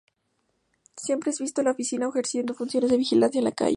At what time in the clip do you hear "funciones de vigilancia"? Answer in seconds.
2.55-3.37